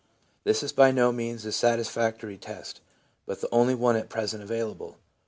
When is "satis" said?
1.51-1.87